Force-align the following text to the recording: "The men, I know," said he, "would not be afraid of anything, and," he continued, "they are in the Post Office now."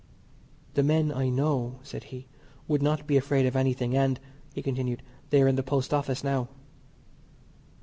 "The 0.73 0.81
men, 0.81 1.11
I 1.11 1.29
know," 1.29 1.77
said 1.83 2.05
he, 2.05 2.27
"would 2.67 2.81
not 2.81 3.05
be 3.05 3.17
afraid 3.17 3.45
of 3.45 3.55
anything, 3.55 3.95
and," 3.95 4.19
he 4.51 4.63
continued, 4.63 5.03
"they 5.29 5.43
are 5.43 5.47
in 5.47 5.57
the 5.57 5.61
Post 5.61 5.93
Office 5.93 6.23
now." 6.23 6.47